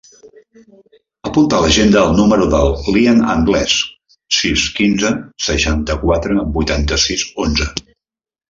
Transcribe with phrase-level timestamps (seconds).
[1.31, 3.77] Apunta a l'agenda el número del Lian Angles:
[4.41, 5.13] sis, quinze,
[5.49, 7.71] seixanta-quatre, vuitanta-sis, onze.